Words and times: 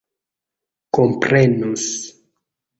komprenus 0.97 1.87